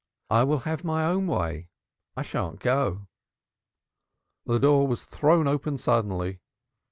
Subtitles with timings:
[0.31, 1.69] "I will have my own way:
[2.17, 3.05] I shan't go."
[4.47, 6.39] The door was thrown open suddenly.